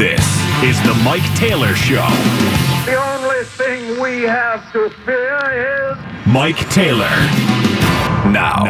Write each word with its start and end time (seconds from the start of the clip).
This 0.00 0.24
is 0.64 0.80
the 0.84 0.98
Mike 1.04 1.22
Taylor 1.36 1.74
Show. 1.74 2.08
The 2.86 2.96
only 2.96 3.44
thing 3.44 4.00
we 4.00 4.22
have 4.22 4.72
to 4.72 4.88
fear 5.04 5.92
is 5.92 6.26
Mike 6.26 6.56
Taylor. 6.70 7.10
Now. 8.32 8.64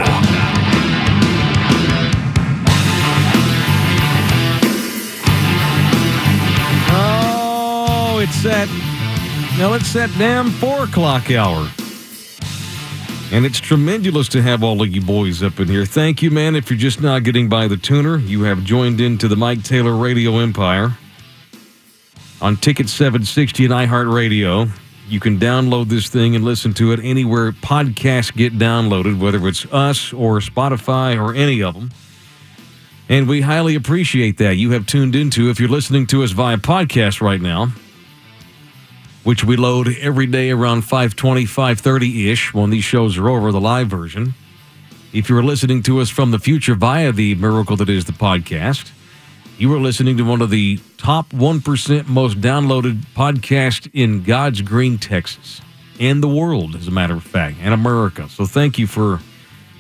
Oh, 6.91 8.19
it's 8.21 8.43
that. 8.43 8.69
Now 9.61 9.75
it's 9.75 9.93
that 9.93 10.11
damn 10.19 10.51
four 10.51 10.83
o'clock 10.83 11.31
hour. 11.31 11.71
And 13.33 13.47
it's 13.47 13.61
tremendous 13.61 14.29
to 14.31 14.43
have 14.43 14.65
all 14.65 14.83
of 14.83 14.89
you 14.89 15.01
boys 15.01 15.41
up 15.41 15.61
in 15.61 15.69
here. 15.69 15.85
Thank 15.87 16.21
you, 16.21 16.33
man. 16.33 16.57
If 16.57 16.69
you're 16.69 16.79
just 16.79 17.01
now 17.01 17.21
getting 17.21 17.49
by 17.49 17.69
the 17.69 17.77
tuner, 17.77 18.19
you 18.19 18.43
have 18.43 18.65
joined 18.65 19.01
into 19.01 19.29
the 19.29 19.37
Mike 19.37 19.63
Taylor 19.63 19.95
Radio 19.95 20.39
Empire 20.39 20.97
on 22.43 22.57
Ticket 22.57 22.89
760 22.89 23.67
and 23.67 23.73
iHeartRadio. 23.73 24.69
You 25.09 25.21
can 25.21 25.39
download 25.39 25.89
this 25.89 26.09
thing 26.09 26.35
and 26.35 26.45
listen 26.45 26.75
to 26.75 26.91
it 26.93 26.99
anywhere 27.05 27.53
podcasts 27.53 28.35
get 28.35 28.59
downloaded, 28.59 29.21
whether 29.21 29.47
it's 29.47 29.65
us 29.73 30.13
or 30.13 30.41
Spotify 30.41 31.17
or 31.17 31.33
any 31.33 31.63
of 31.63 31.75
them. 31.75 31.93
And 33.09 33.29
we 33.29 33.43
highly 33.43 33.77
appreciate 33.77 34.39
that. 34.39 34.57
You 34.57 34.73
have 34.73 34.87
tuned 34.87 35.15
into, 35.15 35.51
if 35.51 35.61
you're 35.61 35.69
listening 35.69 36.07
to 36.09 36.25
us 36.25 36.33
via 36.33 36.57
podcast 36.57 37.21
right 37.21 37.41
now, 37.41 37.73
which 39.25 39.45
we 39.45 39.57
load 39.57 39.89
every 40.01 40.27
day 40.27 40.51
around 40.51 40.83
520, 40.83 41.45
530-ish 41.45 42.55
when 42.55 42.71
these 42.71 42.85
shows 42.85 43.19
are 43.19 43.29
over, 43.29 43.53
the 43.53 43.61
live 43.61 43.89
version. 43.89 44.35
If 45.13 45.29
you're 45.29 45.43
listening 45.43 45.83
to 45.85 46.01
us 46.01 46.09
from 46.09 46.31
the 46.31 46.39
future 46.39 46.75
via 46.75 47.13
the 47.13 47.35
miracle 47.35 47.77
that 47.77 47.89
is 47.89 48.05
the 48.05 48.13
podcast, 48.13 48.93
you 49.59 49.75
are 49.75 49.79
listening 49.79 50.17
to 50.17 50.23
one 50.23 50.41
of 50.41 50.49
the 50.49 50.81
top 50.97 51.29
1% 51.31 52.07
most 52.07 52.41
downloaded 52.41 53.05
podcasts 53.15 53.91
in 53.93 54.23
God's 54.23 54.63
green 54.63 54.97
Texas 54.97 55.61
and 55.99 56.23
the 56.23 56.29
world, 56.29 56.75
as 56.75 56.89
a 56.89 56.91
matter 56.91 57.15
of 57.15 57.23
fact, 57.23 57.57
and 57.61 57.75
America. 57.75 58.27
So 58.31 58.47
thank 58.47 58.79
you 58.79 58.87
for 58.87 59.21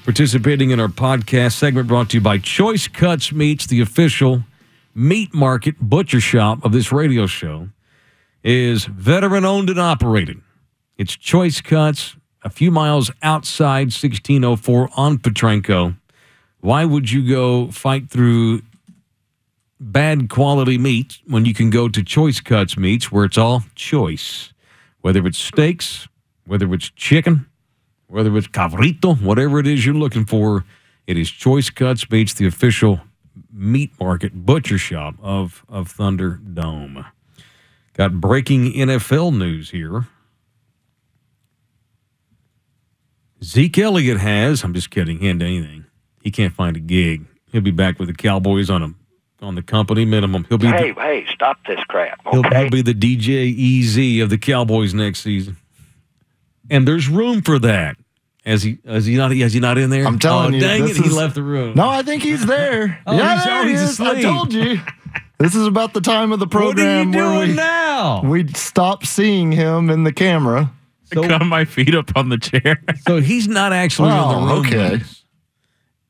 participating 0.04 0.70
in 0.70 0.80
our 0.80 0.88
podcast 0.88 1.52
segment 1.52 1.88
brought 1.88 2.10
to 2.10 2.18
you 2.18 2.20
by 2.20 2.36
Choice 2.36 2.88
Cuts 2.88 3.32
Meats, 3.32 3.66
the 3.66 3.80
official 3.80 4.42
meat 4.94 5.32
market 5.32 5.76
butcher 5.80 6.20
shop 6.20 6.62
of 6.62 6.72
this 6.72 6.92
radio 6.92 7.26
show, 7.26 7.68
is 8.42 8.84
veteran 8.84 9.44
owned 9.44 9.70
and 9.70 9.80
operated. 9.80 10.40
It's 10.96 11.16
Choice 11.16 11.60
Cuts, 11.60 12.16
a 12.42 12.50
few 12.50 12.70
miles 12.70 13.10
outside 13.22 13.86
1604 13.86 14.90
on 14.96 15.18
Potranco. 15.18 15.96
Why 16.60 16.84
would 16.84 17.10
you 17.10 17.26
go 17.26 17.70
fight 17.70 18.10
through 18.10 18.62
bad 19.78 20.28
quality 20.28 20.78
meat 20.78 21.18
when 21.26 21.44
you 21.44 21.54
can 21.54 21.70
go 21.70 21.88
to 21.88 22.02
Choice 22.02 22.40
Cuts 22.40 22.76
Meats 22.76 23.10
where 23.10 23.24
it's 23.24 23.38
all 23.38 23.64
choice? 23.74 24.52
Whether 25.00 25.26
it's 25.26 25.38
steaks, 25.38 26.08
whether 26.46 26.72
it's 26.74 26.90
chicken, 26.90 27.46
whether 28.08 28.36
it's 28.36 28.48
cabrito, 28.48 29.20
whatever 29.20 29.58
it 29.58 29.66
is 29.66 29.86
you're 29.86 29.94
looking 29.94 30.26
for, 30.26 30.64
it 31.06 31.16
is 31.16 31.30
Choice 31.30 31.70
Cuts 31.70 32.10
Meats, 32.10 32.34
the 32.34 32.46
official 32.46 33.00
meat 33.52 33.92
market 33.98 34.44
butcher 34.44 34.78
shop 34.78 35.14
of, 35.22 35.64
of 35.68 35.88
Thunder 35.88 36.40
Dome. 36.52 37.06
Got 37.94 38.20
breaking 38.20 38.72
NFL 38.72 39.36
news 39.36 39.70
here. 39.70 40.06
Zeke 43.42 43.78
Elliott 43.78 44.18
has, 44.18 44.62
I'm 44.62 44.74
just 44.74 44.90
kidding, 44.90 45.18
he 45.18 45.28
ain't 45.28 45.42
anything. 45.42 45.86
He 46.22 46.30
can't 46.30 46.54
find 46.54 46.76
a 46.76 46.80
gig. 46.80 47.24
He'll 47.50 47.62
be 47.62 47.70
back 47.70 47.98
with 47.98 48.08
the 48.08 48.14
Cowboys 48.14 48.70
on 48.70 48.82
a 48.82 48.94
on 49.42 49.54
the 49.54 49.62
company 49.62 50.04
minimum. 50.04 50.44
He'll 50.48 50.58
be 50.58 50.66
Hey, 50.66 50.92
the, 50.92 51.00
hey, 51.00 51.26
stop 51.32 51.58
this 51.66 51.82
crap, 51.84 52.20
he'll, 52.30 52.42
he'll 52.42 52.70
be 52.70 52.82
the 52.82 52.92
DJ 52.92 53.80
EZ 53.80 54.22
of 54.22 54.28
the 54.28 54.36
Cowboys 54.36 54.92
next 54.92 55.20
season. 55.20 55.56
And 56.68 56.86
there's 56.86 57.08
room 57.08 57.42
for 57.42 57.58
that. 57.60 57.96
As 58.44 58.62
he 58.62 58.78
is 58.84 59.04
he 59.04 59.16
not 59.16 59.32
is 59.32 59.52
he 59.52 59.60
not 59.60 59.76
in 59.76 59.90
there? 59.90 60.06
I'm 60.06 60.18
telling 60.18 60.54
oh, 60.54 60.56
you, 60.56 60.60
dang 60.60 60.82
this 60.82 60.98
it, 60.98 61.04
he 61.04 61.10
left 61.10 61.34
the 61.34 61.42
room. 61.42 61.74
No, 61.74 61.88
I 61.88 62.02
think 62.02 62.22
he's 62.22 62.44
there. 62.46 62.98
Oh, 63.06 63.16
yeah, 63.16 63.34
he's- 63.34 63.44
there 63.44 63.60
oh, 63.60 63.64
he 63.64 63.70
he's 63.70 63.82
is. 63.82 64.00
I 64.00 64.22
told 64.22 64.52
you. 64.52 64.80
This 65.40 65.54
is 65.54 65.66
about 65.66 65.94
the 65.94 66.00
time 66.02 66.32
of 66.32 66.38
the 66.38 66.46
program 66.46 66.76
what 66.76 66.86
are 66.86 66.98
you 66.98 67.12
program 67.12 67.32
where 67.32 67.46
doing 67.46 67.50
we 67.50 67.56
now? 67.56 68.22
we 68.22 68.46
stop 68.52 69.04
seeing 69.06 69.50
him 69.52 69.88
in 69.90 70.04
the 70.04 70.12
camera. 70.12 70.70
So- 71.12 71.26
got 71.26 71.44
my 71.44 71.64
feet 71.64 71.94
up 71.94 72.10
on 72.14 72.28
the 72.28 72.38
chair. 72.38 72.80
So 73.06 73.20
he's 73.20 73.48
not 73.48 73.72
actually 73.72 74.10
in 74.10 74.16
Oh, 74.18 74.28
the 74.32 74.46
room 74.54 74.66
okay. 74.66 74.90
with 74.92 75.02
us. 75.02 75.22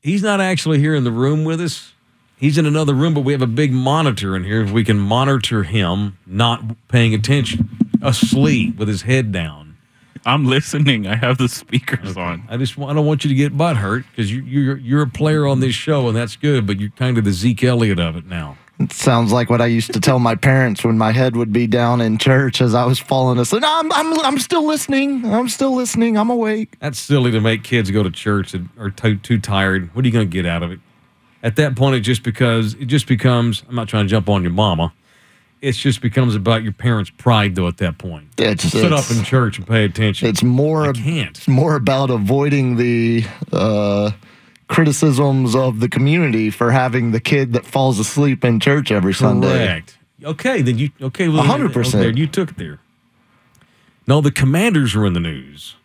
He's 0.01 0.21
not 0.21 0.41
actually 0.41 0.79
here 0.79 0.93
in 0.95 1.03
the 1.05 1.11
room 1.11 1.43
with 1.45 1.61
us. 1.61 1.93
He's 2.37 2.57
in 2.57 2.65
another 2.65 2.93
room, 2.93 3.13
but 3.13 3.21
we 3.21 3.31
have 3.33 3.41
a 3.41 3.47
big 3.47 3.71
monitor 3.71 4.35
in 4.35 4.43
here. 4.43 4.61
If 4.61 4.71
We 4.71 4.83
can 4.83 4.99
monitor 4.99 5.63
him 5.63 6.17
not 6.27 6.61
paying 6.89 7.13
attention, 7.13 7.69
asleep 8.01 8.77
with 8.77 8.87
his 8.87 9.03
head 9.03 9.31
down. 9.31 9.77
I'm 10.25 10.45
listening. 10.45 11.07
I 11.07 11.15
have 11.15 11.37
the 11.37 11.47
speakers 11.47 12.17
on. 12.17 12.43
I 12.49 12.57
just 12.57 12.77
want, 12.77 12.91
I 12.91 12.95
don't 12.95 13.05
want 13.05 13.23
you 13.23 13.29
to 13.29 13.35
get 13.35 13.55
butt 13.57 13.77
hurt 13.77 14.05
because 14.11 14.31
you, 14.31 14.41
you're 14.43 14.77
you're 14.77 15.01
a 15.03 15.07
player 15.07 15.47
on 15.47 15.61
this 15.61 15.73
show 15.73 16.07
and 16.07 16.15
that's 16.17 16.35
good, 16.35 16.67
but 16.67 16.79
you're 16.79 16.91
kind 16.91 17.17
of 17.17 17.23
the 17.23 17.31
Zeke 17.31 17.63
Elliott 17.63 17.99
of 17.99 18.15
it 18.15 18.25
now. 18.25 18.57
It 18.83 18.93
sounds 18.93 19.31
like 19.31 19.49
what 19.49 19.61
I 19.61 19.65
used 19.67 19.93
to 19.93 19.99
tell 19.99 20.19
my 20.19 20.35
parents 20.35 20.83
when 20.83 20.97
my 20.97 21.11
head 21.11 21.35
would 21.35 21.51
be 21.53 21.67
down 21.67 22.01
in 22.01 22.17
church 22.17 22.61
as 22.61 22.73
I 22.73 22.85
was 22.85 22.99
falling 22.99 23.37
asleep. 23.39 23.61
No, 23.61 23.79
I'm, 23.79 23.91
I'm, 23.91 24.19
I'm 24.21 24.39
still 24.39 24.65
listening. 24.65 25.25
I'm 25.25 25.49
still 25.49 25.75
listening. 25.75 26.17
I'm 26.17 26.29
awake. 26.29 26.75
That's 26.79 26.99
silly 26.99 27.31
to 27.31 27.41
make 27.41 27.63
kids 27.63 27.91
go 27.91 28.03
to 28.03 28.11
church 28.11 28.53
and 28.53 28.69
are 28.77 28.89
too, 28.89 29.17
too 29.17 29.39
tired. 29.39 29.93
What 29.95 30.03
are 30.03 30.07
you 30.07 30.11
going 30.13 30.29
to 30.29 30.33
get 30.33 30.45
out 30.45 30.63
of 30.63 30.71
it? 30.71 30.79
At 31.43 31.55
that 31.55 31.75
point, 31.75 31.95
it 31.95 32.01
just 32.01 32.23
because 32.23 32.75
it 32.75 32.85
just 32.85 33.07
becomes. 33.07 33.63
I'm 33.67 33.75
not 33.75 33.87
trying 33.87 34.05
to 34.05 34.09
jump 34.09 34.29
on 34.29 34.41
your 34.43 34.51
mama. 34.51 34.93
It 35.59 35.73
just 35.73 36.01
becomes 36.01 36.33
about 36.35 36.63
your 36.63 36.71
parents' 36.71 37.11
pride, 37.11 37.55
though. 37.55 37.67
At 37.67 37.77
that 37.77 37.97
point, 37.99 38.29
It's, 38.39 38.63
just 38.63 38.73
sit 38.73 38.91
it's, 38.91 39.11
up 39.11 39.15
in 39.15 39.23
church 39.23 39.57
and 39.59 39.67
pay 39.67 39.85
attention. 39.85 40.27
it's 40.27 40.41
more 40.43 40.89
I 40.89 40.93
can't. 40.93 41.37
it's 41.37 41.47
more 41.47 41.75
about 41.75 42.09
avoiding 42.09 42.77
the 42.77 43.23
uh, 43.51 44.09
criticisms 44.71 45.53
of 45.53 45.81
the 45.81 45.89
community 45.89 46.49
for 46.49 46.71
having 46.71 47.11
the 47.11 47.19
kid 47.19 47.51
that 47.51 47.65
falls 47.65 47.99
asleep 47.99 48.45
in 48.45 48.57
church 48.57 48.89
every 48.89 49.13
Sunday. 49.13 49.49
Correct. 49.49 49.97
Okay, 50.23 50.61
then 50.61 50.77
you 50.77 50.91
okay? 51.01 51.27
Well, 51.27 51.43
100%. 51.43 51.95
okay, 51.95 52.17
you 52.17 52.25
took 52.25 52.51
it 52.51 52.57
there. 52.57 52.79
No, 54.07 54.21
the 54.21 54.31
Commanders 54.31 54.95
are 54.95 55.05
in 55.05 55.11
the 55.11 55.19
news. 55.19 55.75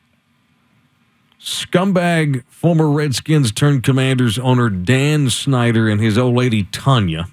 Scumbag 1.41 2.45
former 2.49 2.89
Redskins 2.89 3.51
turned 3.51 3.83
Commanders 3.83 4.39
owner 4.39 4.71
Dan 4.71 5.31
Snyder 5.31 5.89
and 5.89 6.01
his 6.01 6.17
old 6.17 6.37
lady 6.37 6.63
Tanya 6.63 7.27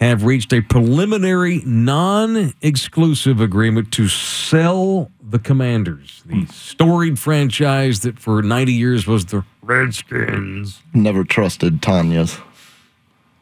have 0.00 0.24
reached 0.24 0.52
a 0.52 0.62
preliminary 0.62 1.62
non-exclusive 1.64 3.40
agreement 3.40 3.92
to 3.92 4.08
sell 4.08 5.10
the 5.22 5.38
Commanders, 5.38 6.22
the 6.26 6.40
hmm. 6.40 6.44
storied 6.46 7.18
franchise 7.18 8.00
that 8.00 8.18
for 8.18 8.42
90 8.42 8.72
years 8.72 9.06
was 9.06 9.26
the 9.26 9.44
Redskins. 9.62 10.82
Never 10.94 11.22
trusted 11.22 11.82
Tanya's. 11.82 12.38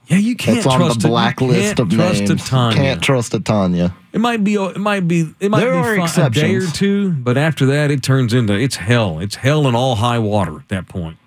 Yeah, 0.09 0.17
you 0.19 0.37
can't 0.37 0.59
It's 0.59 0.67
on 0.67 0.81
trust 0.81 1.01
the 1.01 1.07
a- 1.07 1.11
you 1.11 1.13
blacklist 1.13 1.79
of 1.79 1.91
trust 1.91 2.23
names. 2.23 2.49
Tanya. 2.49 2.77
Can't 2.77 3.03
trust 3.03 3.35
a 3.35 3.41
Tanya. 3.41 3.95
It 4.13 4.21
might 4.21 4.43
be. 4.43 4.55
It 4.55 4.79
might 4.79 5.07
be. 5.07 5.35
It 5.39 5.51
might 5.51 5.61
There 5.61 5.73
be 5.73 6.01
are 6.01 6.09
fun, 6.09 6.27
a 6.27 6.31
day 6.31 6.55
or 6.57 6.67
two, 6.67 7.11
but 7.11 7.37
after 7.37 7.67
that, 7.67 7.91
it 7.91 8.03
turns 8.03 8.33
into 8.33 8.55
it's 8.55 8.77
hell. 8.77 9.21
It's 9.21 9.37
hell 9.37 9.67
and 9.67 9.77
all 9.77 9.97
high 9.97 10.19
water 10.19 10.57
at 10.57 10.69
that 10.69 10.89
point. 10.89 11.19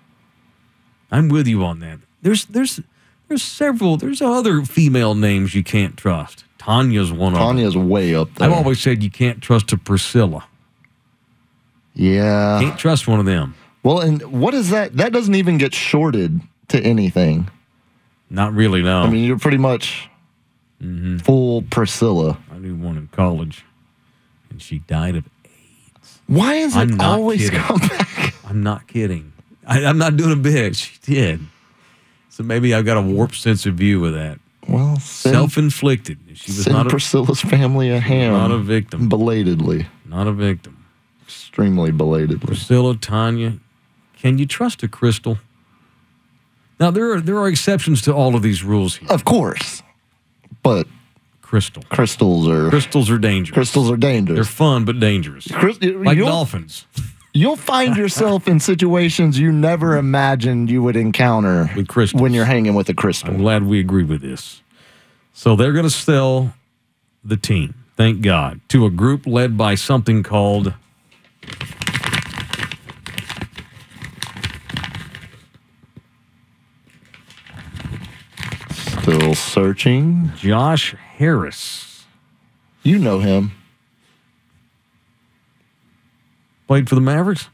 I'm 1.12 1.28
with 1.28 1.46
you 1.46 1.64
on 1.64 1.78
that. 1.78 2.00
There's 2.22 2.44
there's 2.46 2.80
there's 3.32 3.42
several. 3.42 3.96
There's 3.96 4.20
other 4.20 4.60
female 4.62 5.14
names 5.14 5.54
you 5.54 5.64
can't 5.64 5.96
trust. 5.96 6.44
Tanya's 6.58 7.10
one 7.10 7.32
of 7.32 7.38
them. 7.38 7.48
Tanya's 7.56 7.74
way 7.78 8.14
up 8.14 8.28
there. 8.34 8.50
I've 8.50 8.54
always 8.54 8.78
said 8.78 9.02
you 9.02 9.10
can't 9.10 9.40
trust 9.40 9.72
a 9.72 9.78
Priscilla. 9.78 10.44
yeah. 11.94 12.58
Can't 12.60 12.78
trust 12.78 13.08
one 13.08 13.18
of 13.20 13.24
them. 13.26 13.54
Well, 13.82 14.00
and 14.00 14.20
what 14.40 14.52
is 14.52 14.68
that? 14.68 14.96
That 14.98 15.12
doesn't 15.14 15.34
even 15.34 15.56
get 15.56 15.74
shorted 15.74 16.40
to 16.68 16.78
anything. 16.82 17.48
Not 18.28 18.52
really. 18.52 18.82
No. 18.82 19.00
I 19.02 19.08
mean, 19.10 19.24
you're 19.24 19.38
pretty 19.38 19.58
much 19.58 20.08
Mm-hmm. 20.82 21.18
full 21.18 21.62
Priscilla. 21.62 22.36
I 22.52 22.58
knew 22.58 22.74
one 22.74 22.96
in 22.98 23.06
college, 23.12 23.64
and 24.50 24.60
she 24.60 24.80
died 24.80 25.14
of. 25.14 25.24
AIDS. 25.44 26.20
Why 26.26 26.54
is 26.54 26.74
it 26.74 26.80
I'm 26.80 27.00
always 27.00 27.48
kidding. 27.50 27.60
come 27.64 27.78
back? 27.78 28.34
I'm 28.44 28.64
not 28.64 28.88
kidding. 28.88 29.32
I, 29.64 29.84
I'm 29.84 29.96
not 29.96 30.16
doing 30.16 30.32
a 30.32 30.36
bit. 30.36 30.74
She 30.74 30.98
did. 31.02 31.40
So 32.32 32.42
maybe 32.42 32.74
I've 32.74 32.86
got 32.86 32.96
a 32.96 33.02
warped 33.02 33.34
sense 33.36 33.66
of 33.66 33.74
view 33.74 34.02
of 34.06 34.14
that. 34.14 34.38
Well, 34.66 34.96
send, 35.00 35.34
Self-inflicted. 35.34 36.18
She 36.32 36.50
was 36.52 36.64
send 36.64 36.74
not 36.74 36.86
a, 36.86 36.88
Priscilla's 36.88 37.42
family 37.42 37.90
a 37.90 38.00
ham. 38.00 38.32
not 38.32 38.50
a 38.50 38.56
victim. 38.56 39.10
Belatedly. 39.10 39.86
Not 40.06 40.26
a 40.26 40.32
victim. 40.32 40.86
Extremely 41.24 41.90
belatedly. 41.92 42.46
Priscilla, 42.46 42.96
Tanya, 42.96 43.58
can 44.16 44.38
you 44.38 44.46
trust 44.46 44.82
a 44.82 44.88
crystal? 44.88 45.36
Now 46.80 46.90
there 46.90 47.12
are 47.12 47.20
there 47.20 47.36
are 47.36 47.48
exceptions 47.48 48.00
to 48.02 48.14
all 48.14 48.34
of 48.34 48.40
these 48.42 48.64
rules 48.64 48.96
here. 48.96 49.08
Of 49.10 49.24
course. 49.26 49.82
But 50.62 50.86
Crystal. 51.42 51.82
crystals 51.90 52.48
are 52.48 52.70
Crystals 52.70 53.10
are 53.10 53.18
dangerous. 53.18 53.52
crystals 53.54 53.90
are 53.90 53.96
dangerous. 53.98 54.36
They're 54.38 54.44
fun 54.44 54.86
but 54.86 54.98
dangerous. 54.98 55.50
Like 55.50 56.16
dolphins. 56.18 56.86
You'll 57.34 57.56
find 57.56 57.96
yourself 57.96 58.46
in 58.46 58.60
situations 58.60 59.38
you 59.38 59.52
never 59.52 59.96
imagined 59.96 60.70
you 60.70 60.82
would 60.82 60.96
encounter 60.96 61.70
With 61.74 61.88
crystals. 61.88 62.20
when 62.20 62.34
you're 62.34 62.44
hanging 62.44 62.74
with 62.74 62.90
a 62.90 62.94
crystal. 62.94 63.30
I'm 63.30 63.38
glad 63.38 63.64
we 63.64 63.80
agree 63.80 64.04
with 64.04 64.20
this. 64.20 64.60
So 65.32 65.56
they're 65.56 65.72
going 65.72 65.84
to 65.86 65.90
sell 65.90 66.54
the 67.24 67.38
team, 67.38 67.74
thank 67.96 68.20
God, 68.20 68.60
to 68.68 68.84
a 68.84 68.90
group 68.90 69.26
led 69.26 69.56
by 69.56 69.76
something 69.76 70.22
called 70.22 70.74
Still 79.02 79.34
searching. 79.34 80.30
Josh 80.36 80.94
Harris. 81.16 82.04
You 82.82 82.98
know 82.98 83.18
him. 83.20 83.52
Played 86.72 86.88
for 86.88 86.94
the 86.94 87.02
Mavericks. 87.02 87.50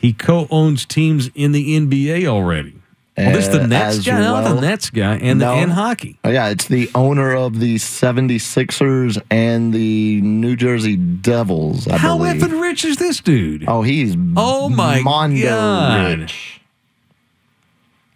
he 0.00 0.12
co-owns 0.12 0.84
teams 0.84 1.30
in 1.36 1.52
the 1.52 1.76
NBA 1.78 2.26
already. 2.26 2.74
Well, 3.16 3.30
this 3.32 3.46
is 3.46 3.52
the 3.52 3.62
Uh, 3.62 3.66
Nets 3.68 3.98
as 3.98 4.04
guy, 4.04 4.18
not 4.20 4.42
the. 4.56 4.60
Nets 4.60 4.90
guy, 4.90 5.14
and 5.18 5.38
No. 5.38 5.54
and 5.54 5.70
hockey. 5.70 6.18
Oh, 6.24 6.30
yeah, 6.30 6.48
it's 6.48 6.64
the 6.66 6.90
owner 6.96 7.32
of 7.32 7.60
the 7.60 7.76
76ers 7.78 9.18
and 9.30 9.72
the 9.72 10.20
New 10.20 10.56
Jersey 10.56 10.96
Devils, 10.96 11.86
I 11.86 11.96
How 11.98 12.18
believe. 12.18 12.42
effing 12.42 12.60
rich 12.60 12.84
is 12.84 12.96
this 12.96 13.20
dude? 13.20 13.62
Oh, 13.68 13.82
he's 13.82 14.16
Oh, 14.36 14.68
my 14.68 15.00
Mondo 15.00 15.44
God. 15.48 16.18
rich. 16.22 16.60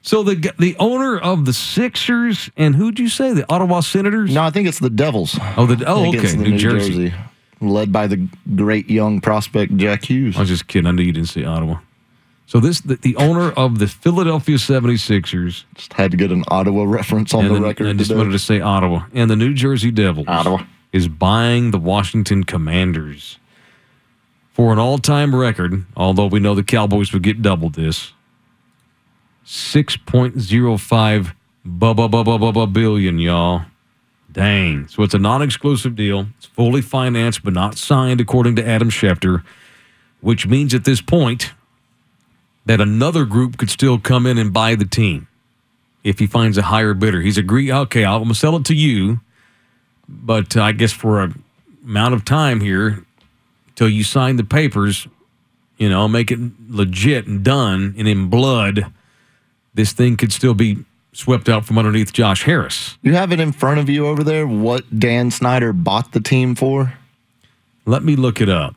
So 0.03 0.23
the 0.23 0.53
the 0.59 0.75
owner 0.79 1.19
of 1.19 1.45
the 1.45 1.53
Sixers 1.53 2.49
and 2.57 2.75
who'd 2.77 2.99
you 2.99 3.11
say 3.11 3.35
the 3.35 3.45
Ottawa 3.53 3.81
Senators? 3.81 4.33
No, 4.33 4.43
I 4.43 4.49
think 4.49 4.67
it's 4.67 4.79
the 4.79 4.89
Devils. 4.89 5.39
Oh, 5.59 5.67
the 5.67 5.85
oh 5.87 6.09
okay, 6.09 6.19
the 6.31 6.37
New, 6.39 6.57
Jersey. 6.59 7.13
Led 7.61 7.93
by 7.93 8.07
the 8.07 8.29
great 8.57 8.89
young 8.91 9.21
prospect 9.21 9.77
Jack 9.77 10.05
Hughes. 10.05 10.37
I 10.37 10.41
was 10.41 10.49
just 10.49 10.67
kidding. 10.69 10.87
I 10.87 10.93
knew 10.93 11.03
you 11.03 11.13
didn't 11.13 11.29
say 11.29 11.45
Ottawa. 11.45 11.79
So 12.47 12.61
this 12.61 12.81
the, 12.81 12.95
the 12.97 13.15
owner 13.17 13.51
of 13.53 13.79
the 13.79 13.87
Philadelphia 13.87 14.57
76ers 14.57 15.65
Just 15.75 15.93
had 15.93 16.11
to 16.13 16.17
get 16.17 16.33
an 16.33 16.45
Ottawa 16.49 16.85
reference 16.85 17.35
on 17.35 17.45
and 17.45 17.55
the 17.57 17.61
record 17.61 17.89
I 17.89 17.93
just 17.93 18.09
today. 18.11 18.19
wanted 18.19 18.33
to 18.33 18.39
say 18.39 18.61
Ottawa 18.61 19.05
and 19.13 19.29
the 19.31 19.37
New 19.37 19.53
Jersey 19.53 19.91
Devils 19.91 20.27
Ottawa. 20.29 20.63
is 20.93 21.09
buying 21.09 21.73
the 21.73 21.79
Washington 21.79 22.45
Commanders 22.45 23.39
for 24.53 24.73
an 24.73 24.79
all-time 24.79 25.37
record, 25.37 25.85
although 25.97 26.27
we 26.27 26.41
know 26.41 26.55
the 26.55 26.63
Cowboys 26.65 27.13
would 27.13 27.23
get 27.23 27.43
double 27.43 27.69
this. 27.71 28.13
6.05 29.47 31.33
bu- 31.65 31.95
bu- 31.95 32.09
bu- 32.09 32.25
bu- 32.25 32.39
bu- 32.39 32.53
bu- 32.53 32.67
billion, 32.67 33.19
y'all. 33.19 33.63
Dang. 34.31 34.89
So 34.89 35.03
it's 35.03 35.15
a 35.15 35.19
non-exclusive 35.19 35.97
deal. 35.97 36.29
It's 36.37 36.47
fully 36.47 36.83
financed 36.83 37.43
but 37.43 37.55
not 37.55 37.79
signed 37.79 38.21
according 38.21 38.57
to 38.57 38.67
Adam 38.67 38.91
Schefter, 38.91 39.43
which 40.21 40.47
means 40.47 40.75
at 40.75 40.85
this 40.85 41.01
point 41.01 41.53
that 42.67 42.81
another 42.81 43.25
group 43.25 43.57
could 43.57 43.71
still 43.71 43.99
come 43.99 44.27
in 44.27 44.37
and 44.37 44.53
buy 44.53 44.75
the 44.75 44.85
team 44.85 45.27
if 46.05 46.19
he 46.19 46.27
finds 46.27 46.59
a 46.59 46.63
higher 46.63 46.95
bidder. 46.95 47.21
He's 47.21 47.39
agreed, 47.39 47.71
okay, 47.71 48.05
I'm 48.05 48.19
going 48.19 48.29
to 48.29 48.35
sell 48.35 48.57
it 48.57 48.65
to 48.67 48.75
you, 48.75 49.21
but 50.09 50.57
I 50.57 50.73
guess 50.73 50.93
for 50.93 51.23
a 51.23 51.33
amount 51.85 52.13
of 52.13 52.25
time 52.25 52.61
here 52.61 53.05
till 53.75 53.89
you 53.89 54.05
sign 54.05 54.37
the 54.37 54.45
papers, 54.45 55.09
you 55.79 55.89
know, 55.89 56.07
make 56.07 56.31
it 56.31 56.39
legit 56.69 57.27
and 57.27 57.43
done 57.43 57.95
and 57.97 58.07
in 58.07 58.29
blood, 58.29 58.93
this 59.73 59.93
thing 59.93 60.17
could 60.17 60.33
still 60.33 60.55
be 60.55 60.85
swept 61.19 61.49
out 61.49 61.65
from 61.65 61.77
underneath 61.79 62.13
Josh 62.13 62.45
Harris. 62.45 62.97
You 63.03 63.15
have 63.15 63.33
it 63.33 63.41
in 63.41 63.51
front 63.51 63.81
of 63.81 63.89
you 63.89 64.07
over 64.07 64.23
there 64.23 64.47
what 64.47 64.85
Dan 65.01 65.33
Snyder 65.33 65.73
bought 65.73 66.13
the 66.13 66.21
team 66.21 66.55
for? 66.55 66.95
Let 67.87 68.05
me 68.05 68.15
look 68.15 68.41
it 68.41 68.49
up. 68.49 68.77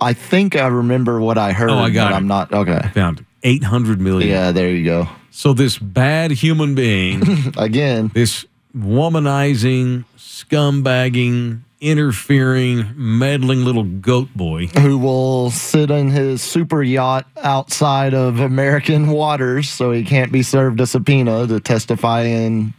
I 0.00 0.12
think 0.12 0.54
I 0.56 0.66
remember 0.68 1.20
what 1.20 1.38
I 1.38 1.52
heard, 1.52 1.70
Oh, 1.70 1.78
I 1.78 1.90
got 1.90 2.10
but 2.10 2.12
it. 2.12 2.16
I'm 2.16 2.28
not 2.28 2.52
okay. 2.52 2.80
I 2.84 2.88
Found 2.90 3.20
it. 3.20 3.26
800 3.42 4.00
million. 4.00 4.30
Yeah, 4.30 4.52
there 4.52 4.70
you 4.70 4.84
go. 4.84 5.08
So 5.30 5.52
this 5.52 5.76
bad 5.78 6.30
human 6.30 6.74
being, 6.74 7.22
Again, 7.56 8.10
this 8.14 8.44
womanizing, 8.76 10.04
scumbagging, 10.16 11.60
interfering, 11.90 12.92
meddling 12.96 13.64
little 13.64 13.84
goat 13.84 14.28
boy 14.34 14.66
who 14.66 14.98
will 14.98 15.50
sit 15.50 15.90
in 15.90 16.10
his 16.10 16.42
super 16.42 16.82
yacht 16.82 17.26
outside 17.36 18.14
of 18.14 18.40
American 18.40 19.08
waters 19.08 19.68
so 19.68 19.92
he 19.92 20.04
can't 20.04 20.32
be 20.32 20.42
served 20.42 20.80
a 20.80 20.86
subpoena 20.86 21.46
to 21.46 21.60
testify 21.60 22.22
in 22.22 22.74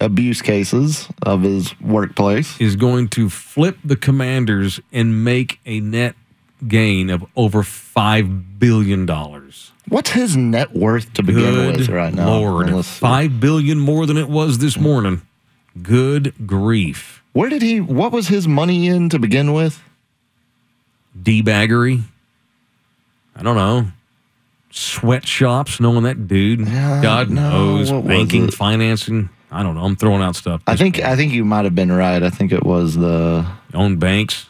abuse 0.00 0.42
cases 0.42 1.08
of 1.22 1.42
his 1.42 1.78
workplace. 1.80 2.60
is 2.60 2.76
going 2.76 3.08
to 3.08 3.28
flip 3.30 3.78
the 3.84 3.96
commanders 3.96 4.80
and 4.92 5.24
make 5.24 5.60
a 5.66 5.80
net 5.80 6.14
gain 6.66 7.10
of 7.10 7.24
over 7.36 7.62
$5 7.62 8.58
billion. 8.58 9.06
What's 9.88 10.10
his 10.10 10.36
net 10.36 10.72
worth 10.72 11.12
to 11.14 11.22
begin 11.22 11.42
Good 11.42 11.78
with 11.78 11.88
right 11.88 12.12
now? 12.12 12.28
Lord. 12.28 12.84
5 12.84 13.40
billion 13.40 13.78
more 13.78 14.06
than 14.06 14.16
it 14.16 14.28
was 14.28 14.58
this 14.58 14.78
morning. 14.78 15.22
Good 15.82 16.46
grief. 16.46 17.19
Where 17.32 17.48
did 17.48 17.62
he? 17.62 17.80
What 17.80 18.12
was 18.12 18.28
his 18.28 18.48
money 18.48 18.88
in 18.88 19.08
to 19.10 19.18
begin 19.18 19.52
with? 19.52 19.82
debaggery. 21.18 22.02
I 23.36 23.42
don't 23.42 23.56
know. 23.56 23.86
Sweatshops, 24.70 25.80
knowing 25.80 26.04
that 26.04 26.28
dude. 26.28 26.64
God 26.66 27.30
no, 27.30 27.76
knows. 27.78 27.90
Banking, 28.06 28.50
financing. 28.50 29.30
I 29.50 29.62
don't 29.62 29.74
know. 29.74 29.82
I'm 29.82 29.96
throwing 29.96 30.22
out 30.22 30.36
stuff. 30.36 30.62
I 30.66 30.76
think 30.76 31.00
I 31.00 31.16
think 31.16 31.32
you 31.32 31.44
might 31.44 31.64
have 31.64 31.74
been 31.74 31.90
right. 31.90 32.22
I 32.22 32.30
think 32.30 32.52
it 32.52 32.64
was 32.64 32.94
the 32.94 33.44
own 33.74 33.96
banks. 33.96 34.48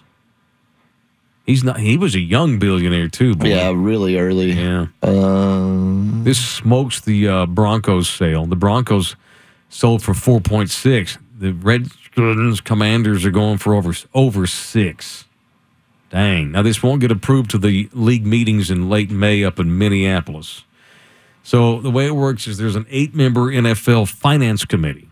He's 1.47 1.65
not. 1.65 1.81
He 1.81 1.97
was 1.97 2.15
a 2.15 2.21
young 2.21 2.59
billionaire 2.59 3.09
too. 3.09 3.35
Boy. 3.35 3.49
yeah 3.49 3.73
really 3.75 4.19
early. 4.19 4.53
Yeah. 4.53 4.87
Um, 5.03 6.23
This 6.25 6.39
smokes 6.39 7.01
the 7.01 7.27
uh, 7.29 7.47
Broncos 7.47 8.11
sale. 8.11 8.45
The 8.45 8.57
Broncos 8.57 9.17
sold 9.71 10.03
for 10.03 10.13
4.6. 10.13 11.19
The 11.39 11.53
Commanders 12.15 13.25
are 13.25 13.31
going 13.31 13.59
for 13.59 13.75
over 13.75 13.93
over 14.15 14.47
six. 14.47 15.25
Dang. 16.11 16.53
Now 16.53 16.63
this 16.63 16.83
won't 16.83 17.01
get 17.01 17.13
approved 17.13 17.51
to 17.51 17.59
the 17.59 17.89
league 17.93 18.27
meetings 18.27 18.71
in 18.71 18.91
late 18.91 19.11
May 19.11 19.45
up 19.45 19.61
in 19.61 19.79
Minneapolis. 19.79 20.65
So 21.43 21.81
the 21.81 21.91
way 21.91 22.07
it 22.07 22.15
works 22.15 22.47
is 22.47 22.59
there's 22.59 22.77
an 22.77 22.87
eight-member 22.91 23.53
NFL 23.53 24.09
finance 24.09 24.65
committee. 24.65 25.09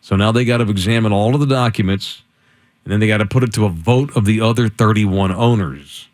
So 0.00 0.16
now 0.16 0.32
they 0.32 0.44
got 0.44 0.58
to 0.58 0.68
examine 0.68 1.12
all 1.12 1.34
of 1.34 1.40
the 1.40 1.46
documents, 1.46 2.22
and 2.84 2.92
then 2.92 3.00
they 3.00 3.06
got 3.06 3.18
to 3.18 3.26
put 3.26 3.42
it 3.42 3.54
to 3.54 3.64
a 3.64 3.70
vote 3.70 4.14
of 4.14 4.26
the 4.26 4.40
other 4.40 4.68
31 4.68 5.32
owners. 5.32 6.08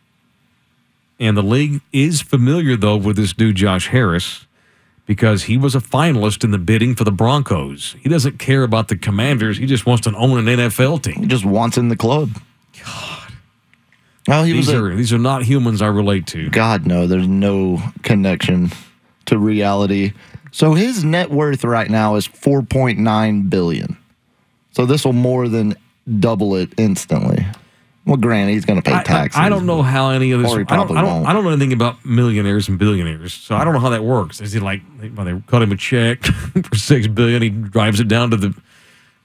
And 1.19 1.37
the 1.37 1.43
league 1.43 1.81
is 1.93 2.23
familiar, 2.23 2.77
though, 2.77 2.97
with 2.97 3.17
this 3.17 3.33
dude, 3.33 3.57
Josh 3.57 3.89
Harris, 3.89 4.47
because 5.11 5.43
he 5.43 5.57
was 5.57 5.75
a 5.75 5.81
finalist 5.81 6.45
in 6.45 6.53
the 6.53 6.59
bidding 6.59 6.95
for 6.95 7.03
the 7.03 7.11
Broncos. 7.11 7.97
He 7.99 8.09
doesn't 8.09 8.39
care 8.39 8.63
about 8.63 8.87
the 8.87 8.95
commanders. 8.95 9.59
He 9.59 9.67
just 9.67 9.85
wants 9.85 10.05
to 10.05 10.15
own 10.15 10.39
an 10.39 10.45
NFL 10.57 11.03
team. 11.03 11.23
he 11.23 11.27
just 11.27 11.45
wants 11.45 11.77
in 11.77 11.89
the 11.89 11.97
club. 11.97 12.41
God. 12.79 13.33
Oh, 14.29 14.45
he 14.45 14.53
These 14.53 14.69
was 14.69 14.77
a, 14.77 14.85
are, 14.85 14.95
these 14.95 15.13
are 15.13 15.19
not 15.19 15.43
humans 15.43 15.83
I 15.83 15.89
relate 15.89 16.29
to. 16.29 16.49
God 16.51 16.87
no. 16.87 17.09
There's 17.09 17.27
no 17.27 17.83
connection 18.05 18.71
to 19.27 19.37
reality. 19.37 20.13
So 20.53 20.75
his 20.75 21.03
net 21.03 21.33
worth 21.33 21.65
right 21.65 21.91
now 21.91 22.15
is 22.15 22.29
4.9 22.29 23.51
billion. 23.51 23.97
So 24.71 24.87
this 24.87 25.05
will 25.05 25.13
more 25.13 25.49
than 25.49 25.75
double 26.21 26.55
it 26.55 26.73
instantly. 26.77 27.45
Well, 28.07 28.17
granted, 28.17 28.53
he's 28.53 28.65
going 28.65 28.81
to 28.81 28.89
pay 28.89 28.97
I, 28.97 29.01
I- 29.01 29.03
taxes. 29.03 29.39
I 29.39 29.49
don't 29.49 29.67
know 29.67 29.83
how 29.83 30.11
any 30.11 30.33
of 30.33 30.41
this. 30.41 30.51
Or 30.51 30.59
he 30.59 30.65
I 30.69 30.77
don't, 30.77 30.87
probably 30.87 30.97
I, 30.97 31.01
don't, 31.03 31.11
won't. 31.11 31.27
I 31.29 31.33
don't 31.33 31.45
know 31.45 31.51
anything 31.51 31.73
about 31.73 32.05
millionaires 32.05 32.69
and 32.69 32.79
billionaires, 32.79 33.35
so 33.35 33.55
I 33.55 33.65
don't 33.65 33.75
know 33.75 33.79
how 33.81 33.91
that 33.91 34.03
works. 34.05 34.41
Is 34.41 34.53
he 34.53 34.61
like 34.61 34.81
well, 35.15 35.27
they 35.27 35.39
cut 35.47 35.63
him 35.63 35.71
a 35.73 35.77
check 35.77 36.23
for 36.65 36.75
six 36.77 37.07
billion? 37.07 37.43
He 37.43 37.51
drives 37.51 38.01
it 38.01 38.09
down 38.09 38.31
to 38.31 38.37
the 38.37 38.55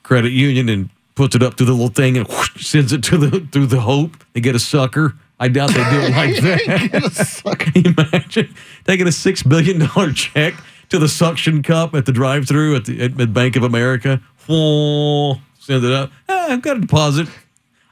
credit 0.03 0.31
union 0.33 0.67
and 0.69 0.89
puts 1.15 1.35
it 1.35 1.41
up 1.41 1.55
to 1.55 1.65
the 1.65 1.71
little 1.71 1.87
thing 1.87 2.17
and 2.17 2.27
whoosh, 2.27 2.65
sends 2.67 2.91
it 2.91 3.01
to 3.03 3.17
the 3.17 3.39
through 3.51 3.67
the 3.67 3.79
hope. 3.79 4.23
They 4.33 4.41
get 4.41 4.55
a 4.55 4.59
sucker. 4.59 5.15
I 5.39 5.47
doubt 5.47 5.69
they 5.69 5.83
do 5.89 5.99
it 6.01 6.11
like 6.91 6.91
that. 6.91 7.11
Sucker. 7.13 7.71
Can 7.71 7.81
you 7.85 7.93
imagine 7.97 8.53
taking 8.85 9.07
a 9.07 9.11
six 9.11 9.41
billion 9.41 9.79
dollar 9.79 10.11
check 10.11 10.53
to 10.89 10.99
the 10.99 11.07
suction 11.09 11.63
cup 11.63 11.95
at 11.95 12.05
the 12.05 12.11
drive-through 12.11 12.75
at 12.75 12.85
the 12.85 13.01
at, 13.01 13.19
at 13.19 13.33
Bank 13.33 13.55
of 13.55 13.63
America? 13.63 14.21
Whoa, 14.47 15.35
send 15.59 15.83
it 15.83 15.91
up. 15.91 16.11
Ah, 16.29 16.51
I've 16.51 16.61
got 16.61 16.77
a 16.77 16.81
deposit. 16.81 17.27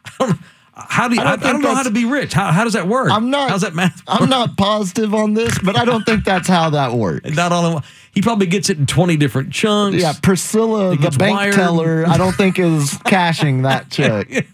I 0.05 0.11
don't, 0.27 0.39
how 0.75 1.07
do 1.07 1.15
you, 1.15 1.21
I 1.21 1.23
I 1.23 1.29
don't, 1.35 1.39
don't 1.41 1.49
I 1.49 1.51
don't 1.53 1.61
know 1.61 1.75
how 1.75 1.83
to 1.83 1.91
be 1.91 2.05
rich. 2.05 2.33
How, 2.33 2.51
how 2.51 2.63
does 2.63 2.73
that 2.73 2.87
work? 2.87 3.11
I'm 3.11 3.29
not- 3.29 3.49
How's 3.51 3.61
that 3.61 3.75
math? 3.75 4.01
I'm 4.07 4.27
not 4.29 4.57
positive 4.57 5.13
on 5.13 5.33
this, 5.35 5.57
but 5.59 5.77
I 5.77 5.85
don't 5.85 6.03
think 6.03 6.23
that's 6.25 6.47
how 6.47 6.71
that 6.71 6.93
works. 6.93 7.29
Not 7.35 7.51
all 7.51 7.67
in 7.67 7.73
one. 7.75 7.83
He 8.13 8.21
probably 8.21 8.45
gets 8.47 8.69
it 8.69 8.77
in 8.77 8.85
twenty 8.85 9.17
different 9.17 9.51
chunks. 9.53 9.97
Yeah, 10.01 10.13
Priscilla, 10.21 10.95
the 10.95 11.09
bank 11.11 11.35
wired. 11.35 11.53
teller, 11.55 12.05
I 12.07 12.17
don't 12.17 12.33
think 12.35 12.57
is 12.59 12.97
cashing 13.05 13.63
that 13.63 13.89
check. 13.89 14.45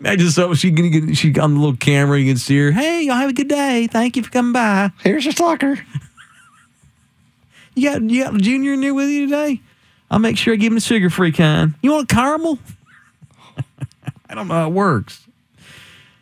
Imagine 0.00 0.30
so 0.30 0.54
she 0.54 0.72
can 0.72 0.90
get 0.90 1.16
she 1.16 1.36
on 1.38 1.54
the 1.54 1.60
little 1.60 1.76
camera. 1.76 2.18
You 2.18 2.30
can 2.30 2.38
see 2.38 2.56
her. 2.58 2.72
Hey, 2.72 3.02
y'all 3.02 3.16
have 3.16 3.30
a 3.30 3.32
good 3.32 3.48
day. 3.48 3.86
Thank 3.88 4.16
you 4.16 4.22
for 4.24 4.30
coming 4.30 4.52
by. 4.52 4.90
Here's 5.02 5.24
your 5.24 5.32
sucker. 5.32 5.78
You 7.74 7.90
got 7.90 8.02
you 8.02 8.24
got 8.24 8.34
junior 8.40 8.72
in 8.72 8.80
there 8.80 8.94
with 8.94 9.08
you 9.08 9.26
today? 9.26 9.60
I'll 10.10 10.18
make 10.18 10.36
sure 10.38 10.54
I 10.54 10.56
give 10.56 10.72
him 10.72 10.74
the 10.76 10.80
sugar 10.80 11.10
free 11.10 11.32
kind. 11.32 11.74
You 11.82 11.92
want 11.92 12.10
a 12.10 12.14
caramel? 12.14 12.58
I 14.28 14.34
don't 14.34 14.48
know 14.48 14.54
how 14.54 14.66
it 14.68 14.72
works. 14.72 15.24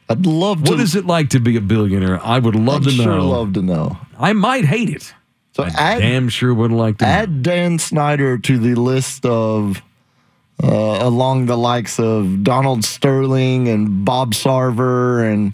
I'd 0.08 0.26
love 0.26 0.64
to. 0.64 0.70
What 0.70 0.80
is 0.80 0.94
it 0.94 1.06
like 1.06 1.30
to 1.30 1.40
be 1.40 1.56
a 1.56 1.60
billionaire? 1.60 2.24
I 2.24 2.38
would 2.38 2.54
love 2.54 2.86
I'd 2.86 2.90
to 2.90 2.96
know. 2.96 3.02
sure 3.04 3.20
love 3.20 3.52
to 3.54 3.62
know. 3.62 3.98
I 4.18 4.32
might 4.32 4.64
hate 4.64 4.90
it. 4.90 5.14
So 5.52 5.64
I 5.64 5.68
add, 5.76 5.98
damn 6.00 6.28
sure 6.28 6.52
would 6.54 6.70
like 6.70 6.98
to. 6.98 7.04
know. 7.04 7.10
add 7.10 7.42
Dan 7.42 7.78
Snyder 7.78 8.38
to 8.38 8.58
the 8.58 8.74
list 8.74 9.24
of 9.24 9.82
uh, 10.62 10.98
along 11.00 11.46
the 11.46 11.56
likes 11.56 11.98
of 11.98 12.44
Donald 12.44 12.84
Sterling 12.84 13.68
and 13.68 14.04
Bob 14.04 14.32
Sarver 14.32 15.30
and 15.30 15.52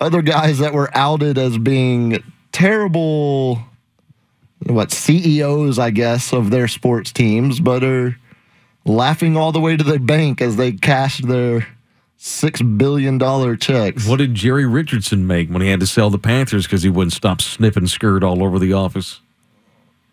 other 0.00 0.22
guys 0.22 0.58
that 0.58 0.72
were 0.72 0.90
outed 0.96 1.36
as 1.36 1.58
being 1.58 2.22
terrible 2.52 3.58
what 4.66 4.92
CEOs 4.92 5.78
I 5.78 5.90
guess 5.90 6.32
of 6.32 6.50
their 6.50 6.68
sports 6.68 7.12
teams 7.12 7.60
but 7.60 7.82
are 7.84 8.16
laughing 8.84 9.36
all 9.36 9.52
the 9.52 9.60
way 9.60 9.76
to 9.76 9.84
the 9.84 9.98
bank 9.98 10.40
as 10.40 10.56
they 10.56 10.72
cashed 10.72 11.26
their 11.26 11.66
6 12.22 12.60
billion 12.60 13.16
dollar 13.16 13.56
checks. 13.56 14.06
What 14.06 14.18
did 14.18 14.34
Jerry 14.34 14.66
Richardson 14.66 15.26
make 15.26 15.48
when 15.48 15.62
he 15.62 15.68
had 15.68 15.80
to 15.80 15.86
sell 15.86 16.10
the 16.10 16.18
Panthers 16.18 16.66
because 16.66 16.82
he 16.82 16.90
wouldn't 16.90 17.14
stop 17.14 17.40
sniffing 17.40 17.86
skirt 17.86 18.22
all 18.22 18.44
over 18.44 18.58
the 18.58 18.74
office? 18.74 19.20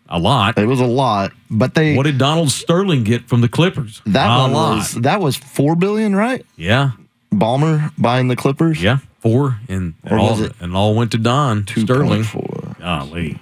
A 0.08 0.18
lot. 0.18 0.56
It 0.56 0.64
was 0.64 0.80
a 0.80 0.86
lot, 0.86 1.32
but 1.50 1.74
they 1.74 1.94
What 1.94 2.04
did 2.04 2.16
Donald 2.16 2.50
Sterling 2.50 3.04
get 3.04 3.28
from 3.28 3.42
the 3.42 3.48
Clippers? 3.48 4.00
that 4.06 4.26
a 4.26 4.40
one 4.40 4.52
lot. 4.54 4.76
was 4.78 4.92
that 5.02 5.20
was 5.20 5.36
4 5.36 5.76
billion, 5.76 6.16
right? 6.16 6.46
yeah, 6.56 6.92
Ballmer 7.30 7.92
buying 7.98 8.28
the 8.28 8.36
Clippers? 8.36 8.82
yeah, 8.82 9.00
four, 9.20 9.60
and 9.68 9.92
Or 10.10 10.18
all 10.18 10.40
and 10.60 10.74
all 10.74 10.94
went 10.94 11.12
to 11.12 11.18
Don 11.18 11.66
Sterling. 11.66 12.22
2.4. 12.22 12.78
Golly, 12.78 13.38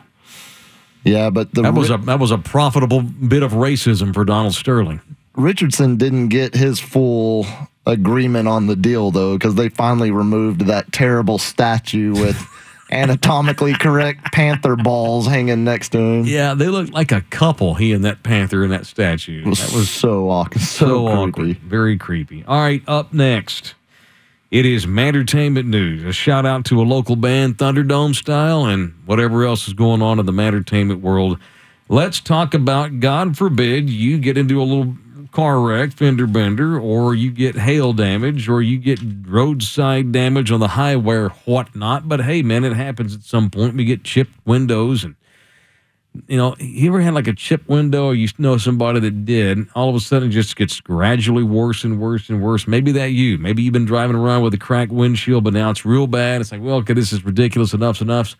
Yeah, 1.04 1.30
but 1.30 1.54
the 1.54 1.62
that 1.62 1.75
was 1.75 1.88
a 1.90 1.99
that 1.99 2.18
was 2.18 2.32
a 2.32 2.38
profitable 2.38 3.00
bit 3.02 3.44
of 3.44 3.52
racism 3.52 4.12
for 4.12 4.25
Donald 4.25 4.54
Sterling. 4.54 5.00
Richardson 5.37 5.96
didn't 5.99 6.30
get 6.30 6.54
his 6.54 6.80
full 6.80 7.46
agreement 7.87 8.49
on 8.49 8.66
the 8.66 8.76
deal 8.76 9.11
though 9.11 9.35
because 9.35 9.55
they 9.55 9.69
finally 9.69 10.11
removed 10.11 10.62
that 10.62 10.93
terrible 10.93 11.38
statue 11.38 12.12
with 12.12 12.37
anatomically 12.90 13.75
correct 13.75 14.33
panther 14.33 14.76
balls 14.76 15.26
hanging 15.26 15.64
next 15.64 15.90
to 15.90 15.99
him. 15.99 16.25
Yeah, 16.25 16.55
they 16.55 16.69
looked 16.69 16.93
like 16.93 17.12
a 17.12 17.23
couple. 17.23 17.75
He 17.75 17.93
and 17.93 18.05
that 18.05 18.23
panther 18.23 18.64
in 18.64 18.71
that 18.71 18.87
statue. 18.87 19.49
Was, 19.49 19.59
that 19.59 19.76
was 19.76 19.90
so 19.90 20.31
awkward, 20.31 20.62
so, 20.62 20.87
so 20.87 21.07
creepy. 21.07 21.21
awkward. 21.21 21.59
Very 21.59 21.99
creepy. 21.99 22.45
All 22.47 22.61
right, 22.61 22.83
up 22.87 23.12
next. 23.12 23.75
It 24.50 24.64
is 24.64 24.87
Mattertainment 24.87 25.66
News. 25.66 26.05
A 26.05 26.12
shout 26.12 26.47
out 26.47 26.64
to 26.66 26.81
a 26.81 26.85
local 26.85 27.16
band, 27.16 27.59
Thunderdome 27.59 28.14
style, 28.14 28.64
and 28.64 28.95
whatever 29.05 29.45
else 29.45 29.66
is 29.66 29.75
going 29.75 30.02
on 30.02 30.21
in 30.21 30.26
the 30.26 30.33
Mattertainment 30.33 31.00
world. 31.00 31.38
Let's 31.88 32.21
talk 32.21 32.55
about, 32.55 33.00
God 33.00 33.37
forbid, 33.37 33.90
you 33.90 34.19
get 34.19 34.38
into 34.38 34.61
a 34.61 34.64
little 34.64 34.97
car 35.33 35.61
wreck, 35.61 35.92
fender 35.92 36.26
bender, 36.26 36.78
or 36.78 37.14
you 37.14 37.30
get 37.30 37.56
hail 37.56 37.92
damage, 37.92 38.49
or 38.49 38.62
you 38.62 38.78
get 38.78 39.00
roadside 39.26 40.12
damage 40.12 40.50
on 40.50 40.61
the 40.61 40.68
highway 40.68 41.16
or 41.16 41.28
whatnot. 41.45 42.09
But 42.09 42.23
hey, 42.23 42.42
man, 42.42 42.64
it 42.64 42.75
happens 42.75 43.14
at 43.14 43.23
some 43.23 43.50
point. 43.50 43.75
We 43.75 43.85
get 43.85 44.04
chipped 44.04 44.35
windows 44.47 45.04
and 45.04 45.16
you 46.28 46.37
know, 46.37 46.54
you 46.59 46.88
ever 46.88 47.00
had 47.00 47.14
like 47.14 47.26
a 47.26 47.33
chip 47.35 47.68
window 47.68 48.06
or 48.06 48.14
you 48.14 48.28
know 48.38 48.56
somebody 48.56 49.00
that 49.00 49.25
did, 49.25 49.66
all 49.75 49.88
of 49.88 49.95
a 49.95 50.00
sudden 50.00 50.28
it 50.28 50.33
just 50.33 50.56
gets 50.56 50.80
gradually 50.80 51.42
worse 51.42 51.85
and 51.85 52.00
worse 52.00 52.28
and 52.28 52.42
worse. 52.42 52.66
Maybe 52.66 52.92
that 52.92 53.12
you. 53.12 53.38
Maybe 53.38 53.62
you've 53.62 53.73
been 53.73 53.85
driving 53.85 54.16
around 54.16 54.42
with 54.42 54.54
a 54.54 54.59
cracked 54.59 54.92
windshield, 54.92 55.45
but 55.45 55.52
now 55.52 55.71
it's 55.71 55.85
real 55.85 56.06
bad. 56.06 56.40
It's 56.40 56.52
like, 56.52 56.62
well, 56.62 56.76
okay, 56.76 56.95
this 56.95 57.12
is 57.12 57.25
ridiculous. 57.25 57.75
Enough's 57.75 58.00
enough. 58.00 58.37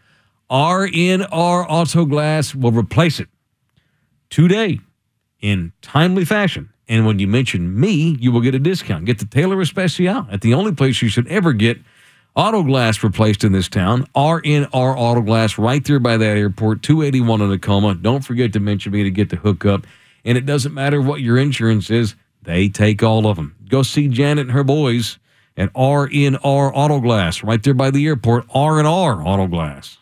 RNR 0.50 1.66
Auto 1.69 2.05
Glass 2.05 2.55
will 2.55 2.73
replace 2.73 3.21
it 3.21 3.28
today 4.31 4.81
in 5.40 5.73
timely 5.83 6.25
fashion. 6.25 6.71
And 6.88 7.05
when 7.05 7.19
you 7.19 7.26
mention 7.26 7.78
me, 7.78 8.16
you 8.21 8.31
will 8.31 8.40
get 8.40 8.55
a 8.55 8.59
discount. 8.59 9.07
Get 9.07 9.19
the 9.19 9.25
Taylor 9.25 9.61
Especial 9.61 10.26
at 10.31 10.40
the 10.40 10.55
only 10.55 10.73
place 10.73 11.02
you 11.02 11.09
should 11.09 11.26
ever 11.28 11.52
get 11.52 11.78
auto 12.37 12.62
glass 12.62 13.02
replaced 13.02 13.43
in 13.43 13.52
this 13.52 13.69
town. 13.69 14.07
RNR 14.14 14.69
Auto 14.73 15.23
Glass 15.23 15.59
right 15.59 15.85
there 15.85 15.99
by 15.99 16.16
that 16.16 16.37
airport, 16.37 16.83
281 16.83 17.40
in 17.40 17.50
Tacoma. 17.50 17.95
Don't 17.95 18.25
forget 18.25 18.52
to 18.52 18.61
mention 18.61 18.93
me 18.93 19.02
to 19.02 19.11
get 19.11 19.31
the 19.31 19.37
hookup. 19.37 19.87
And 20.25 20.37
it 20.37 20.47
doesn't 20.47 20.75
matter 20.75 21.00
what 21.00 21.21
your 21.21 21.38
insurance 21.38 21.90
is, 21.90 22.14
they 22.43 22.69
take 22.69 23.02
all 23.02 23.26
of 23.26 23.37
them. 23.37 23.57
Go 23.69 23.83
see 23.83 24.07
Janet 24.07 24.47
and 24.47 24.52
her 24.52 24.64
boys 24.64 25.19
at 25.57 25.73
RNR 25.73 26.71
Auto 26.75 27.00
Glass 27.00 27.43
right 27.43 27.62
there 27.62 27.75
by 27.75 27.90
the 27.90 28.07
airport, 28.07 28.45
R&R 28.55 29.26
Auto 29.26 29.47
Glass. 29.47 29.95